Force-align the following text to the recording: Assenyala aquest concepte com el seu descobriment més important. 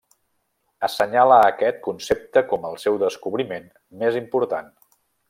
Assenyala 0.87 1.35
aquest 1.49 1.77
concepte 1.87 2.43
com 2.53 2.65
el 2.71 2.79
seu 2.87 2.97
descobriment 3.07 3.69
més 4.05 4.19
important. 4.27 4.73